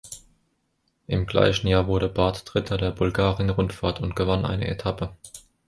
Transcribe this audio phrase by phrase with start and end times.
[1.05, 5.15] Im gleichen Jahr wurde Barth Dritter der Bulgarien-Rundfahrt und gewann eine Etappe.